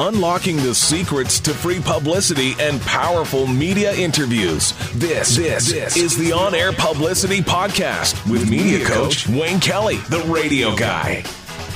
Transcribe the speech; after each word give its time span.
Unlocking 0.00 0.56
the 0.58 0.74
secrets 0.74 1.40
to 1.40 1.52
free 1.52 1.80
publicity 1.80 2.54
and 2.60 2.80
powerful 2.82 3.48
media 3.48 3.92
interviews. 3.94 4.72
This, 4.94 5.34
this, 5.34 5.72
this 5.72 5.96
is 5.96 6.16
the 6.16 6.30
On 6.30 6.54
Air 6.54 6.72
Publicity 6.72 7.40
Podcast 7.40 8.30
with 8.30 8.48
media 8.48 8.84
coach 8.84 9.28
Wayne 9.28 9.58
Kelly, 9.58 9.96
the 10.08 10.20
radio 10.32 10.76
guy. 10.76 11.24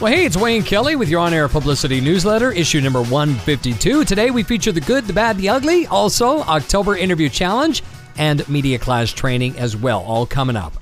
Well, 0.00 0.12
hey, 0.12 0.24
it's 0.24 0.36
Wayne 0.36 0.62
Kelly 0.62 0.94
with 0.94 1.08
your 1.08 1.20
on 1.20 1.34
air 1.34 1.48
publicity 1.48 2.00
newsletter, 2.00 2.52
issue 2.52 2.80
number 2.80 3.02
152. 3.02 4.04
Today 4.04 4.30
we 4.30 4.44
feature 4.44 4.72
the 4.72 4.80
good, 4.80 5.04
the 5.04 5.12
bad, 5.12 5.36
the 5.36 5.48
ugly, 5.48 5.86
also 5.88 6.42
October 6.42 6.96
interview 6.96 7.28
challenge, 7.28 7.82
and 8.16 8.48
media 8.48 8.78
class 8.78 9.10
training 9.10 9.58
as 9.58 9.76
well, 9.76 10.00
all 10.00 10.26
coming 10.26 10.56
up. 10.56 10.72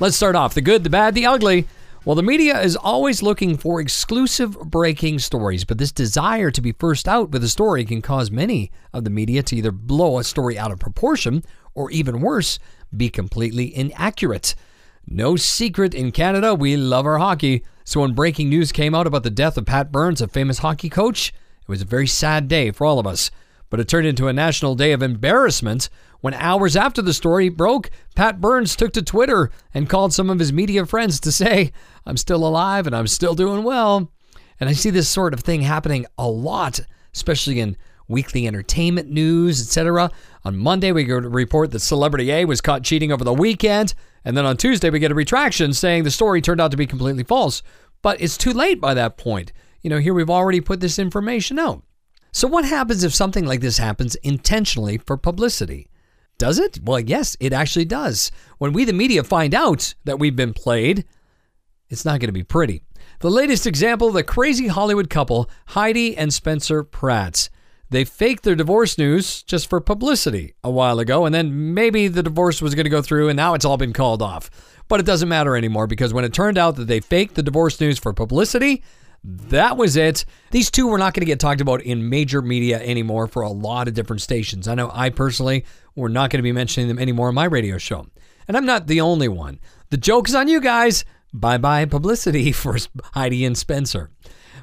Let's 0.00 0.16
start 0.16 0.34
off 0.34 0.54
the 0.54 0.60
good, 0.60 0.84
the 0.84 0.90
bad, 0.90 1.14
the 1.14 1.26
ugly. 1.26 1.66
Well, 2.06 2.14
the 2.14 2.22
media 2.22 2.60
is 2.60 2.76
always 2.76 3.20
looking 3.20 3.56
for 3.56 3.80
exclusive 3.80 4.56
breaking 4.60 5.18
stories, 5.18 5.64
but 5.64 5.78
this 5.78 5.90
desire 5.90 6.52
to 6.52 6.60
be 6.60 6.70
first 6.70 7.08
out 7.08 7.30
with 7.30 7.42
a 7.42 7.48
story 7.48 7.84
can 7.84 8.00
cause 8.00 8.30
many 8.30 8.70
of 8.92 9.02
the 9.02 9.10
media 9.10 9.42
to 9.42 9.56
either 9.56 9.72
blow 9.72 10.20
a 10.20 10.22
story 10.22 10.56
out 10.56 10.70
of 10.70 10.78
proportion 10.78 11.42
or 11.74 11.90
even 11.90 12.20
worse, 12.20 12.60
be 12.96 13.10
completely 13.10 13.76
inaccurate. 13.76 14.54
No 15.04 15.34
secret 15.34 15.94
in 15.94 16.12
Canada, 16.12 16.54
we 16.54 16.76
love 16.76 17.06
our 17.06 17.18
hockey. 17.18 17.64
So 17.82 18.02
when 18.02 18.14
breaking 18.14 18.50
news 18.50 18.70
came 18.70 18.94
out 18.94 19.08
about 19.08 19.24
the 19.24 19.28
death 19.28 19.58
of 19.58 19.66
Pat 19.66 19.90
Burns, 19.90 20.20
a 20.20 20.28
famous 20.28 20.58
hockey 20.58 20.88
coach, 20.88 21.30
it 21.62 21.68
was 21.68 21.82
a 21.82 21.86
very 21.86 22.06
sad 22.06 22.46
day 22.46 22.70
for 22.70 22.86
all 22.86 23.00
of 23.00 23.06
us. 23.08 23.32
But 23.68 23.80
it 23.80 23.88
turned 23.88 24.06
into 24.06 24.28
a 24.28 24.32
national 24.32 24.74
day 24.74 24.92
of 24.92 25.02
embarrassment 25.02 25.88
when 26.20 26.34
hours 26.34 26.76
after 26.76 27.02
the 27.02 27.14
story 27.14 27.48
broke, 27.48 27.90
Pat 28.14 28.40
Burns 28.40 28.74
took 28.74 28.92
to 28.94 29.02
Twitter 29.02 29.50
and 29.74 29.88
called 29.88 30.12
some 30.12 30.30
of 30.30 30.38
his 30.38 30.52
media 30.52 30.86
friends 30.86 31.20
to 31.20 31.32
say, 31.32 31.72
I'm 32.04 32.16
still 32.16 32.46
alive 32.46 32.86
and 32.86 32.96
I'm 32.96 33.06
still 33.06 33.34
doing 33.34 33.62
well. 33.62 34.10
And 34.58 34.68
I 34.68 34.72
see 34.72 34.90
this 34.90 35.08
sort 35.08 35.34
of 35.34 35.40
thing 35.40 35.62
happening 35.62 36.06
a 36.16 36.28
lot, 36.28 36.80
especially 37.14 37.60
in 37.60 37.76
weekly 38.08 38.46
entertainment 38.46 39.10
news, 39.10 39.60
etc. 39.60 40.10
On 40.44 40.56
Monday, 40.56 40.92
we 40.92 41.04
get 41.04 41.24
a 41.24 41.28
report 41.28 41.70
that 41.72 41.80
celebrity 41.80 42.30
A 42.32 42.44
was 42.44 42.60
caught 42.60 42.82
cheating 42.82 43.12
over 43.12 43.24
the 43.24 43.34
weekend. 43.34 43.94
And 44.24 44.36
then 44.36 44.46
on 44.46 44.56
Tuesday, 44.56 44.90
we 44.90 44.98
get 44.98 45.12
a 45.12 45.14
retraction 45.14 45.72
saying 45.72 46.04
the 46.04 46.10
story 46.10 46.40
turned 46.40 46.60
out 46.60 46.70
to 46.70 46.76
be 46.76 46.86
completely 46.86 47.24
false. 47.24 47.62
But 48.02 48.20
it's 48.20 48.36
too 48.36 48.52
late 48.52 48.80
by 48.80 48.94
that 48.94 49.16
point. 49.16 49.52
You 49.82 49.90
know, 49.90 49.98
here 49.98 50.14
we've 50.14 50.30
already 50.30 50.60
put 50.60 50.80
this 50.80 50.98
information 50.98 51.58
out. 51.58 51.82
So, 52.36 52.46
what 52.46 52.66
happens 52.66 53.02
if 53.02 53.14
something 53.14 53.46
like 53.46 53.62
this 53.62 53.78
happens 53.78 54.14
intentionally 54.16 54.98
for 54.98 55.16
publicity? 55.16 55.88
Does 56.36 56.58
it? 56.58 56.78
Well, 56.82 57.00
yes, 57.00 57.34
it 57.40 57.54
actually 57.54 57.86
does. 57.86 58.30
When 58.58 58.74
we, 58.74 58.84
the 58.84 58.92
media, 58.92 59.24
find 59.24 59.54
out 59.54 59.94
that 60.04 60.18
we've 60.18 60.36
been 60.36 60.52
played, 60.52 61.06
it's 61.88 62.04
not 62.04 62.20
going 62.20 62.28
to 62.28 62.32
be 62.32 62.42
pretty. 62.42 62.82
The 63.20 63.30
latest 63.30 63.66
example 63.66 64.10
the 64.10 64.22
crazy 64.22 64.66
Hollywood 64.66 65.08
couple, 65.08 65.48
Heidi 65.68 66.14
and 66.14 66.30
Spencer 66.30 66.84
Pratt. 66.84 67.48
They 67.88 68.04
faked 68.04 68.42
their 68.42 68.54
divorce 68.54 68.98
news 68.98 69.42
just 69.42 69.70
for 69.70 69.80
publicity 69.80 70.56
a 70.62 70.70
while 70.70 70.98
ago, 70.98 71.24
and 71.24 71.34
then 71.34 71.72
maybe 71.72 72.06
the 72.06 72.22
divorce 72.22 72.60
was 72.60 72.74
going 72.74 72.84
to 72.84 72.90
go 72.90 73.00
through, 73.00 73.30
and 73.30 73.36
now 73.38 73.54
it's 73.54 73.64
all 73.64 73.78
been 73.78 73.94
called 73.94 74.20
off. 74.20 74.50
But 74.88 75.00
it 75.00 75.06
doesn't 75.06 75.30
matter 75.30 75.56
anymore 75.56 75.86
because 75.86 76.12
when 76.12 76.26
it 76.26 76.34
turned 76.34 76.58
out 76.58 76.76
that 76.76 76.86
they 76.86 77.00
faked 77.00 77.34
the 77.34 77.42
divorce 77.42 77.80
news 77.80 77.98
for 77.98 78.12
publicity, 78.12 78.82
that 79.26 79.76
was 79.76 79.96
it. 79.96 80.24
These 80.52 80.70
two 80.70 80.86
were 80.86 80.98
not 80.98 81.12
going 81.12 81.22
to 81.22 81.26
get 81.26 81.40
talked 81.40 81.60
about 81.60 81.82
in 81.82 82.08
major 82.08 82.40
media 82.40 82.80
anymore 82.80 83.26
for 83.26 83.42
a 83.42 83.50
lot 83.50 83.88
of 83.88 83.94
different 83.94 84.22
stations. 84.22 84.68
I 84.68 84.76
know 84.76 84.88
I 84.92 85.10
personally 85.10 85.64
were 85.96 86.08
not 86.08 86.30
going 86.30 86.38
to 86.38 86.44
be 86.44 86.52
mentioning 86.52 86.86
them 86.88 87.00
anymore 87.00 87.28
on 87.28 87.34
my 87.34 87.46
radio 87.46 87.76
show. 87.76 88.06
And 88.46 88.56
I'm 88.56 88.66
not 88.66 88.86
the 88.86 89.00
only 89.00 89.26
one. 89.26 89.58
The 89.90 89.96
joke 89.96 90.28
is 90.28 90.34
on 90.36 90.46
you 90.46 90.60
guys. 90.60 91.04
Bye 91.32 91.58
bye 91.58 91.86
publicity 91.86 92.52
for 92.52 92.78
Heidi 93.14 93.44
and 93.44 93.58
Spencer. 93.58 94.10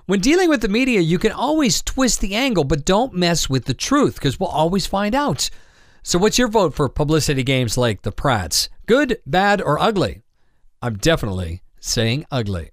When 0.05 0.19
dealing 0.19 0.49
with 0.49 0.61
the 0.61 0.67
media, 0.69 1.01
you 1.01 1.19
can 1.19 1.31
always 1.31 1.81
twist 1.81 2.21
the 2.21 2.35
angle, 2.35 2.63
but 2.63 2.85
don't 2.85 3.13
mess 3.13 3.49
with 3.49 3.65
the 3.65 3.73
truth 3.73 4.15
because 4.15 4.39
we'll 4.39 4.49
always 4.49 4.85
find 4.85 5.15
out. 5.15 5.49
So, 6.03 6.19
what's 6.19 6.37
your 6.37 6.49
vote 6.49 6.73
for 6.73 6.89
publicity 6.89 7.43
games 7.43 7.77
like 7.77 8.01
the 8.01 8.11
Pratts? 8.11 8.67
Good, 8.85 9.19
bad, 9.25 9.61
or 9.61 9.79
ugly? 9.79 10.21
I'm 10.81 10.97
definitely 10.97 11.63
saying 11.79 12.25
ugly. 12.29 12.72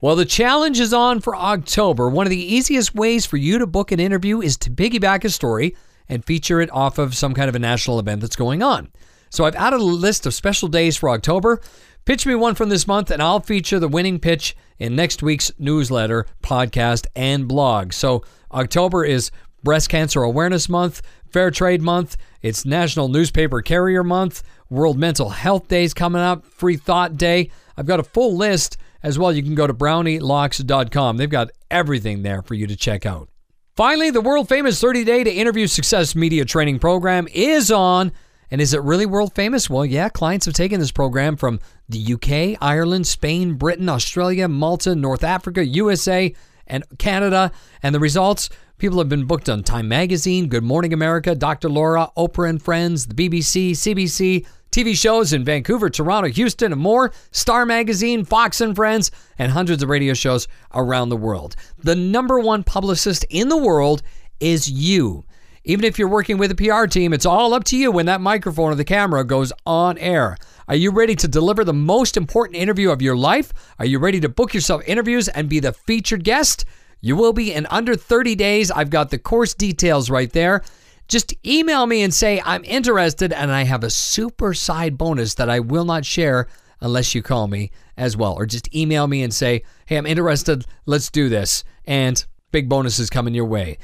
Well, 0.00 0.16
the 0.16 0.24
challenge 0.24 0.80
is 0.80 0.92
on 0.92 1.20
for 1.20 1.36
October. 1.36 2.08
One 2.08 2.26
of 2.26 2.30
the 2.30 2.54
easiest 2.54 2.94
ways 2.94 3.24
for 3.24 3.36
you 3.36 3.58
to 3.58 3.66
book 3.66 3.92
an 3.92 4.00
interview 4.00 4.40
is 4.40 4.56
to 4.58 4.70
piggyback 4.70 5.24
a 5.24 5.30
story 5.30 5.76
and 6.08 6.24
feature 6.24 6.60
it 6.60 6.70
off 6.72 6.98
of 6.98 7.16
some 7.16 7.32
kind 7.32 7.48
of 7.48 7.54
a 7.54 7.60
national 7.60 7.98
event 7.98 8.20
that's 8.20 8.36
going 8.36 8.62
on. 8.62 8.90
So 9.30 9.44
I've 9.44 9.56
added 9.56 9.80
a 9.80 9.84
list 9.84 10.26
of 10.26 10.34
special 10.34 10.68
days 10.68 10.96
for 10.96 11.08
October. 11.08 11.60
Pitch 12.04 12.26
me 12.26 12.34
one 12.34 12.54
from 12.54 12.68
this 12.68 12.86
month, 12.86 13.10
and 13.10 13.22
I'll 13.22 13.40
feature 13.40 13.78
the 13.78 13.88
winning 13.88 14.18
pitch 14.18 14.54
in 14.78 14.94
next 14.94 15.22
week's 15.22 15.50
newsletter, 15.58 16.26
podcast, 16.42 17.06
and 17.16 17.48
blog. 17.48 17.92
So 17.92 18.24
October 18.52 19.04
is 19.04 19.30
Breast 19.62 19.88
Cancer 19.88 20.22
Awareness 20.22 20.68
Month, 20.68 21.00
Fair 21.30 21.50
Trade 21.50 21.80
Month, 21.80 22.18
it's 22.42 22.66
National 22.66 23.08
Newspaper 23.08 23.62
Carrier 23.62 24.04
Month, 24.04 24.42
World 24.68 24.98
Mental 24.98 25.30
Health 25.30 25.68
Days 25.68 25.94
coming 25.94 26.20
up, 26.20 26.44
Free 26.44 26.76
Thought 26.76 27.16
Day. 27.16 27.50
I've 27.76 27.86
got 27.86 28.00
a 28.00 28.04
full 28.04 28.36
list 28.36 28.76
as 29.04 29.18
well. 29.18 29.32
You 29.32 29.42
can 29.42 29.54
go 29.54 29.68
to 29.68 29.74
brownielocks.com. 29.74 31.18
They've 31.18 31.30
got 31.30 31.50
everything 31.70 32.22
there 32.22 32.42
for 32.42 32.54
you 32.54 32.66
to 32.66 32.74
check 32.74 33.06
out. 33.06 33.28
Finally, 33.76 34.10
the 34.10 34.20
world 34.20 34.48
famous 34.48 34.80
30 34.80 35.04
day 35.04 35.22
to 35.22 35.30
interview 35.30 35.66
success 35.66 36.16
media 36.16 36.44
training 36.44 36.78
program 36.80 37.28
is 37.32 37.70
on. 37.70 38.10
And 38.50 38.60
is 38.60 38.72
it 38.72 38.82
really 38.82 39.06
world 39.06 39.34
famous? 39.34 39.68
Well, 39.68 39.84
yeah, 39.84 40.08
clients 40.08 40.46
have 40.46 40.54
taken 40.54 40.80
this 40.80 40.92
program 40.92 41.36
from 41.36 41.60
the 41.88 42.14
UK, 42.14 42.58
Ireland, 42.62 43.06
Spain, 43.06 43.54
Britain, 43.54 43.88
Australia, 43.88 44.48
Malta, 44.48 44.94
North 44.94 45.24
Africa, 45.24 45.64
USA, 45.64 46.34
and 46.66 46.84
Canada. 46.98 47.52
And 47.82 47.94
the 47.94 48.00
results 48.00 48.48
people 48.78 48.98
have 48.98 49.08
been 49.08 49.26
booked 49.26 49.48
on 49.48 49.64
Time 49.64 49.88
Magazine, 49.88 50.48
Good 50.48 50.62
Morning 50.62 50.92
America, 50.92 51.34
Dr. 51.34 51.68
Laura, 51.68 52.10
Oprah 52.16 52.48
and 52.48 52.62
Friends, 52.62 53.06
the 53.06 53.14
BBC, 53.14 53.72
CBC, 53.72 54.46
TV 54.74 54.98
shows 54.98 55.32
in 55.32 55.44
Vancouver, 55.44 55.88
Toronto, 55.88 56.28
Houston, 56.28 56.72
and 56.72 56.80
more, 56.80 57.12
Star 57.30 57.64
Magazine, 57.64 58.24
Fox 58.24 58.60
and 58.60 58.74
Friends, 58.74 59.12
and 59.38 59.52
hundreds 59.52 59.84
of 59.84 59.88
radio 59.88 60.14
shows 60.14 60.48
around 60.74 61.10
the 61.10 61.16
world. 61.16 61.54
The 61.78 61.94
number 61.94 62.40
one 62.40 62.64
publicist 62.64 63.24
in 63.30 63.48
the 63.48 63.56
world 63.56 64.02
is 64.40 64.68
you. 64.68 65.22
Even 65.62 65.84
if 65.84 65.96
you're 65.96 66.08
working 66.08 66.38
with 66.38 66.50
a 66.50 66.56
PR 66.56 66.86
team, 66.86 67.12
it's 67.12 67.24
all 67.24 67.54
up 67.54 67.62
to 67.66 67.76
you 67.76 67.92
when 67.92 68.06
that 68.06 68.20
microphone 68.20 68.72
or 68.72 68.74
the 68.74 68.84
camera 68.84 69.22
goes 69.22 69.52
on 69.64 69.96
air. 69.98 70.36
Are 70.66 70.74
you 70.74 70.90
ready 70.90 71.14
to 71.14 71.28
deliver 71.28 71.62
the 71.62 71.72
most 71.72 72.16
important 72.16 72.56
interview 72.56 72.90
of 72.90 73.00
your 73.00 73.16
life? 73.16 73.52
Are 73.78 73.86
you 73.86 74.00
ready 74.00 74.18
to 74.18 74.28
book 74.28 74.54
yourself 74.54 74.82
interviews 74.88 75.28
and 75.28 75.48
be 75.48 75.60
the 75.60 75.72
featured 75.72 76.24
guest? 76.24 76.64
You 77.00 77.14
will 77.14 77.32
be 77.32 77.52
in 77.52 77.66
under 77.66 77.94
30 77.94 78.34
days. 78.34 78.72
I've 78.72 78.90
got 78.90 79.10
the 79.10 79.18
course 79.18 79.54
details 79.54 80.10
right 80.10 80.32
there 80.32 80.64
just 81.08 81.34
email 81.46 81.86
me 81.86 82.02
and 82.02 82.12
say, 82.12 82.40
I'm 82.44 82.64
interested 82.64 83.32
and 83.32 83.50
I 83.50 83.64
have 83.64 83.84
a 83.84 83.90
super 83.90 84.54
side 84.54 84.96
bonus 84.96 85.34
that 85.34 85.50
I 85.50 85.60
will 85.60 85.84
not 85.84 86.04
share 86.04 86.48
unless 86.80 87.14
you 87.14 87.22
call 87.22 87.48
me 87.48 87.70
as 87.96 88.16
well. 88.16 88.34
Or 88.34 88.46
just 88.46 88.74
email 88.74 89.06
me 89.06 89.22
and 89.22 89.32
say, 89.32 89.62
hey, 89.86 89.96
I'm 89.96 90.06
interested. 90.06 90.64
Let's 90.86 91.10
do 91.10 91.28
this. 91.28 91.64
And 91.84 92.24
big 92.52 92.68
bonuses 92.68 93.10
coming 93.10 93.34
your 93.34 93.44
way. 93.44 93.78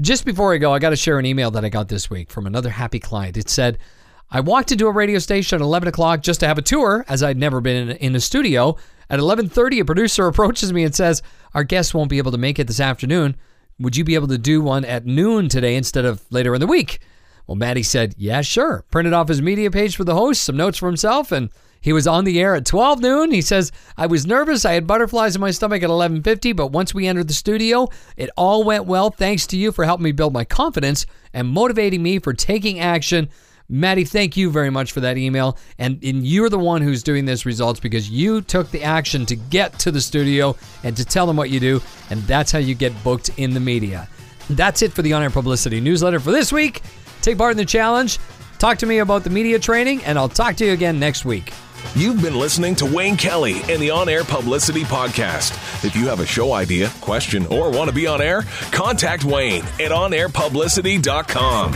Just 0.00 0.24
before 0.24 0.54
I 0.54 0.58
go, 0.58 0.72
I 0.72 0.78
got 0.78 0.90
to 0.90 0.96
share 0.96 1.18
an 1.18 1.26
email 1.26 1.50
that 1.52 1.64
I 1.64 1.68
got 1.68 1.88
this 1.88 2.08
week 2.08 2.30
from 2.30 2.46
another 2.46 2.70
happy 2.70 3.00
client. 3.00 3.36
It 3.36 3.48
said, 3.48 3.78
I 4.30 4.40
walked 4.40 4.72
into 4.72 4.86
a 4.86 4.92
radio 4.92 5.18
station 5.18 5.56
at 5.56 5.62
11 5.62 5.88
o'clock 5.88 6.22
just 6.22 6.40
to 6.40 6.46
have 6.46 6.58
a 6.58 6.62
tour, 6.62 7.04
as 7.08 7.22
I'd 7.22 7.38
never 7.38 7.60
been 7.60 7.90
in, 7.90 7.96
in 7.96 8.16
a 8.16 8.20
studio. 8.20 8.76
At 9.10 9.20
11:30, 9.20 9.80
a 9.80 9.84
producer 9.86 10.26
approaches 10.28 10.72
me 10.72 10.84
and 10.84 10.94
says, 10.94 11.22
"Our 11.54 11.64
guest 11.64 11.94
won't 11.94 12.10
be 12.10 12.18
able 12.18 12.32
to 12.32 12.38
make 12.38 12.58
it 12.58 12.66
this 12.66 12.78
afternoon. 12.80 13.36
Would 13.80 13.96
you 13.96 14.04
be 14.04 14.14
able 14.14 14.28
to 14.28 14.38
do 14.38 14.60
one 14.60 14.84
at 14.84 15.06
noon 15.06 15.48
today 15.48 15.76
instead 15.76 16.04
of 16.04 16.24
later 16.30 16.54
in 16.54 16.60
the 16.60 16.66
week? 16.66 17.00
Well, 17.46 17.56
Maddie 17.56 17.82
said, 17.82 18.14
Yeah, 18.18 18.42
sure. 18.42 18.84
Printed 18.90 19.12
off 19.12 19.28
his 19.28 19.40
media 19.40 19.70
page 19.70 19.96
for 19.96 20.04
the 20.04 20.14
host, 20.14 20.42
some 20.42 20.56
notes 20.56 20.78
for 20.78 20.86
himself, 20.86 21.32
and 21.32 21.50
he 21.80 21.92
was 21.92 22.06
on 22.06 22.24
the 22.24 22.40
air 22.40 22.54
at 22.54 22.66
12 22.66 23.00
noon. 23.00 23.30
He 23.30 23.40
says, 23.40 23.70
I 23.96 24.06
was 24.06 24.26
nervous. 24.26 24.64
I 24.64 24.72
had 24.72 24.86
butterflies 24.86 25.34
in 25.34 25.40
my 25.40 25.52
stomach 25.52 25.82
at 25.82 25.90
11:50, 25.90 26.54
but 26.56 26.72
once 26.72 26.92
we 26.92 27.06
entered 27.06 27.28
the 27.28 27.34
studio, 27.34 27.88
it 28.16 28.30
all 28.36 28.64
went 28.64 28.86
well. 28.86 29.10
Thanks 29.10 29.46
to 29.48 29.56
you 29.56 29.72
for 29.72 29.84
helping 29.84 30.04
me 30.04 30.12
build 30.12 30.32
my 30.32 30.44
confidence 30.44 31.06
and 31.32 31.48
motivating 31.48 32.02
me 32.02 32.18
for 32.18 32.32
taking 32.32 32.80
action. 32.80 33.28
Maddie, 33.70 34.04
thank 34.04 34.36
you 34.36 34.50
very 34.50 34.70
much 34.70 34.92
for 34.92 35.00
that 35.00 35.18
email. 35.18 35.58
And, 35.78 36.02
and 36.02 36.26
you're 36.26 36.48
the 36.48 36.58
one 36.58 36.80
who's 36.80 37.02
doing 37.02 37.26
this 37.26 37.44
results 37.44 37.80
because 37.80 38.08
you 38.08 38.40
took 38.40 38.70
the 38.70 38.82
action 38.82 39.26
to 39.26 39.36
get 39.36 39.78
to 39.80 39.90
the 39.90 40.00
studio 40.00 40.56
and 40.82 40.96
to 40.96 41.04
tell 41.04 41.26
them 41.26 41.36
what 41.36 41.50
you 41.50 41.60
do. 41.60 41.82
And 42.08 42.22
that's 42.22 42.50
how 42.50 42.60
you 42.60 42.74
get 42.74 43.04
booked 43.04 43.30
in 43.36 43.52
the 43.52 43.60
media. 43.60 44.08
That's 44.48 44.80
it 44.80 44.92
for 44.92 45.02
the 45.02 45.12
On 45.12 45.22
Air 45.22 45.28
Publicity 45.28 45.80
newsletter 45.80 46.18
for 46.18 46.32
this 46.32 46.50
week. 46.50 46.80
Take 47.20 47.36
part 47.36 47.50
in 47.50 47.58
the 47.58 47.66
challenge. 47.66 48.18
Talk 48.58 48.78
to 48.78 48.86
me 48.86 48.98
about 48.98 49.22
the 49.22 49.30
media 49.30 49.58
training, 49.58 50.02
and 50.04 50.18
I'll 50.18 50.28
talk 50.28 50.56
to 50.56 50.64
you 50.64 50.72
again 50.72 50.98
next 50.98 51.24
week. 51.24 51.52
You've 51.94 52.20
been 52.20 52.38
listening 52.38 52.74
to 52.76 52.86
Wayne 52.86 53.16
Kelly 53.16 53.60
and 53.68 53.80
the 53.80 53.90
On 53.90 54.08
Air 54.08 54.24
Publicity 54.24 54.82
Podcast. 54.82 55.84
If 55.84 55.94
you 55.94 56.08
have 56.08 56.20
a 56.20 56.26
show 56.26 56.52
idea, 56.52 56.90
question, 57.00 57.46
or 57.46 57.70
want 57.70 57.88
to 57.88 57.94
be 57.94 58.06
on 58.06 58.20
air, 58.20 58.42
contact 58.72 59.24
Wayne 59.24 59.62
at 59.62 59.92
onairpublicity.com. 59.92 61.72